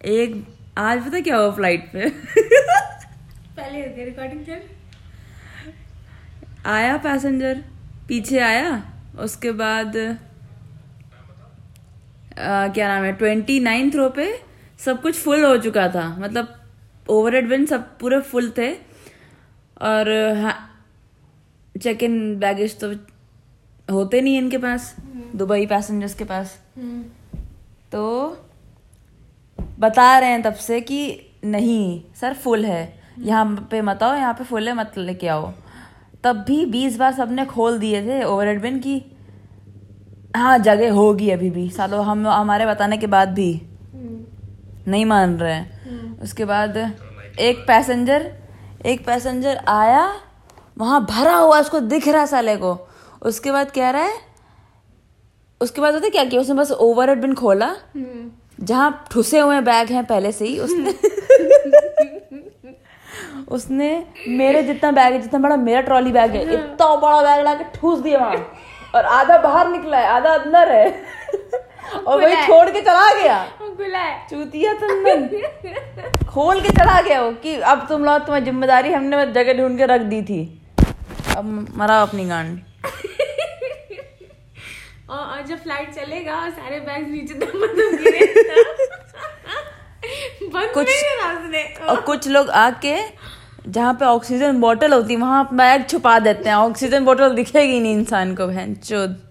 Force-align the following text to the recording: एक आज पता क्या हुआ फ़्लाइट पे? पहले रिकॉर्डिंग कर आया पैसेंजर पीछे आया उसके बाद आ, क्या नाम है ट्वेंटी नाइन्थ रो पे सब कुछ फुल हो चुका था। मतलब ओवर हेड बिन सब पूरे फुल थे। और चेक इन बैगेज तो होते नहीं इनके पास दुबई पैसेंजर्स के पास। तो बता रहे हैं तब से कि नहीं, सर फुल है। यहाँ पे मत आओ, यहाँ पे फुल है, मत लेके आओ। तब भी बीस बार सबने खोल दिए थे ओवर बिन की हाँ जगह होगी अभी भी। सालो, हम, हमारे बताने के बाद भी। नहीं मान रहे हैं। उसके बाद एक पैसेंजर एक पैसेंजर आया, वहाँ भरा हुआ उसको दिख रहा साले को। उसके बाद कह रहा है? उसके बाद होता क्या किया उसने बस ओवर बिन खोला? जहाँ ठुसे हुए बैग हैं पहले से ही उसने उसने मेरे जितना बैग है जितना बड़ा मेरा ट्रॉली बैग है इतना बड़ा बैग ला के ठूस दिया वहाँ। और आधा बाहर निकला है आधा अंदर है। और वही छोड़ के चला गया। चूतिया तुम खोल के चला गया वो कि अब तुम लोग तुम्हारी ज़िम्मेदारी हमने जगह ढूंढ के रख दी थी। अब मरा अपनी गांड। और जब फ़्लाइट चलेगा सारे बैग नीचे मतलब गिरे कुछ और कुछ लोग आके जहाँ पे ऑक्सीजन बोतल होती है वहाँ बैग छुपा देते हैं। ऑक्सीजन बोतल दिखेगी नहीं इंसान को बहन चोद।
एक 0.00 0.34
आज 0.78 1.04
पता 1.06 1.20
क्या 1.20 1.36
हुआ 1.36 1.50
फ़्लाइट 1.52 1.90
पे? 1.92 2.08
पहले 3.56 3.80
रिकॉर्डिंग 4.04 4.44
कर 4.44 4.60
आया 6.66 6.96
पैसेंजर 6.96 7.62
पीछे 8.08 8.38
आया 8.38 8.70
उसके 9.20 9.52
बाद 9.52 9.96
आ, 12.38 12.68
क्या 12.68 12.88
नाम 12.88 13.04
है 13.04 13.12
ट्वेंटी 13.12 13.58
नाइन्थ 13.60 13.96
रो 13.96 14.08
पे 14.10 14.26
सब 14.80 15.02
कुछ 15.02 15.16
फुल 15.16 15.44
हो 15.44 15.56
चुका 15.58 15.88
था। 15.88 16.08
मतलब 16.18 16.54
ओवर 17.08 17.34
हेड 17.34 17.48
बिन 17.48 17.66
सब 17.66 17.98
पूरे 17.98 18.20
फुल 18.22 18.52
थे। 18.58 18.72
और 19.82 20.04
चेक 21.74 22.02
इन 22.02 22.38
बैगेज 22.38 22.78
तो 22.80 22.92
होते 23.88 24.20
नहीं 24.20 24.38
इनके 24.38 24.58
पास 24.58 24.94
दुबई 25.36 25.66
पैसेंजर्स 25.66 26.14
के 26.14 26.24
पास। 26.24 26.58
तो 27.92 28.02
बता 29.80 30.18
रहे 30.18 30.30
हैं 30.30 30.42
तब 30.42 30.54
से 30.54 30.80
कि 30.80 31.26
नहीं, 31.44 32.02
सर 32.20 32.34
फुल 32.34 32.64
है। 32.64 33.00
यहाँ 33.18 33.68
पे 33.70 33.82
मत 33.82 34.02
आओ, 34.02 34.14
यहाँ 34.14 34.34
पे 34.34 34.44
फुल 34.44 34.68
है, 34.68 34.74
मत 34.74 34.92
लेके 34.98 35.28
आओ। 35.28 35.52
तब 36.24 36.36
भी 36.36 36.66
बीस 36.66 36.96
बार 36.96 37.12
सबने 37.12 37.46
खोल 37.46 37.78
दिए 37.78 38.02
थे 38.02 38.22
ओवर 38.24 38.58
बिन 38.58 38.78
की 38.78 39.16
हाँ 40.36 40.58
जगह 40.58 40.92
होगी 40.92 41.30
अभी 41.30 41.50
भी। 41.50 41.70
सालो, 41.70 42.00
हम, 42.02 42.26
हमारे 42.28 42.66
बताने 42.66 42.96
के 42.96 43.06
बाद 43.06 43.28
भी। 43.28 43.62
नहीं 44.88 45.04
मान 45.04 45.36
रहे 45.36 45.54
हैं। 45.54 46.20
उसके 46.20 46.44
बाद 46.44 46.76
एक 47.40 47.64
पैसेंजर 47.68 48.32
एक 48.86 49.06
पैसेंजर 49.06 49.56
आया, 49.56 50.20
वहाँ 50.78 51.04
भरा 51.04 51.34
हुआ 51.34 51.60
उसको 51.60 51.80
दिख 51.80 52.08
रहा 52.08 52.26
साले 52.26 52.56
को। 52.56 52.88
उसके 53.22 53.52
बाद 53.52 53.70
कह 53.70 53.90
रहा 53.90 54.02
है? 54.02 54.14
उसके 55.60 55.80
बाद 55.80 55.94
होता 55.94 56.08
क्या 56.08 56.24
किया 56.24 56.40
उसने 56.40 56.54
बस 56.54 56.70
ओवर 56.70 57.14
बिन 57.14 57.34
खोला? 57.34 57.76
जहाँ 58.60 59.06
ठुसे 59.12 59.38
हुए 59.38 59.60
बैग 59.60 59.90
हैं 59.90 60.04
पहले 60.06 60.32
से 60.32 60.44
ही 60.44 60.58
उसने 60.58 60.92
उसने 63.56 64.04
मेरे 64.28 64.62
जितना 64.62 64.90
बैग 64.92 65.12
है 65.12 65.20
जितना 65.22 65.38
बड़ा 65.38 65.56
मेरा 65.56 65.80
ट्रॉली 65.80 66.12
बैग 66.12 66.30
है 66.34 66.42
इतना 66.54 66.94
बड़ा 66.96 67.22
बैग 67.22 67.44
ला 67.44 67.54
के 67.54 67.64
ठूस 67.78 67.98
दिया 67.98 68.18
वहाँ। 68.18 68.36
और 68.94 69.04
आधा 69.06 69.38
बाहर 69.38 69.68
निकला 69.70 69.98
है 69.98 70.06
आधा 70.08 70.34
अंदर 70.34 70.70
है। 70.72 71.02
और 72.06 72.20
वही 72.22 72.36
छोड़ 72.46 72.70
के 72.70 72.80
चला 72.80 73.12
गया। 73.14 73.44
चूतिया 74.30 74.72
तुम 74.74 75.04
खोल 76.28 76.60
के 76.60 76.68
चला 76.68 77.00
गया 77.00 77.20
वो 77.22 77.30
कि 77.42 77.54
अब 77.72 77.86
तुम 77.88 78.04
लोग 78.04 78.18
तुम्हारी 78.20 78.44
ज़िम्मेदारी 78.44 78.92
हमने 78.92 79.26
जगह 79.32 79.52
ढूंढ 79.58 79.78
के 79.78 79.86
रख 79.86 80.00
दी 80.10 80.22
थी। 80.22 80.62
अब 81.36 81.66
मरा 81.76 82.00
अपनी 82.02 82.24
गांड। 82.24 82.58
और 85.10 85.42
जब 85.46 85.58
फ़्लाइट 85.62 85.94
चलेगा 85.94 86.48
सारे 86.50 86.80
बैग 86.80 87.10
नीचे 87.10 87.34
मतलब 87.34 87.98
गिरे 88.02 88.26
कुछ 90.74 90.88
और 91.88 92.00
कुछ 92.00 92.28
लोग 92.28 92.50
आके 92.50 92.96
जहाँ 93.68 93.94
पे 93.94 94.04
ऑक्सीजन 94.04 94.60
बोतल 94.60 94.92
होती 94.92 95.14
है 95.14 95.20
वहाँ 95.20 95.48
बैग 95.52 95.86
छुपा 95.88 96.18
देते 96.18 96.48
हैं। 96.48 96.56
ऑक्सीजन 96.56 97.04
बोतल 97.04 97.34
दिखेगी 97.34 97.80
नहीं 97.80 97.92
इंसान 97.94 98.34
को 98.34 98.46
बहन 98.46 98.74
चोद। 98.74 99.29